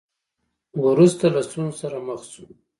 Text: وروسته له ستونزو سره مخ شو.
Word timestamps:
وروسته 0.85 1.25
له 1.35 1.41
ستونزو 1.47 1.79
سره 1.81 1.97
مخ 2.07 2.21
شو. 2.31 2.45